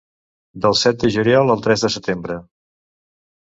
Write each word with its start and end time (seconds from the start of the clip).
Del 0.63 0.75
set 0.83 0.97
de 1.03 1.09
juliol 1.17 1.55
al 1.55 1.63
tres 1.67 1.85
de 1.87 1.93
setembre. 1.99 2.41